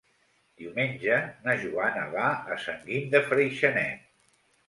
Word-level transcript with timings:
Diumenge 0.61 1.17
na 1.49 1.53
Joana 1.65 2.05
va 2.15 2.25
a 2.55 2.59
Sant 2.65 2.81
Guim 2.87 3.07
de 3.13 3.23
Freixenet. 3.27 4.09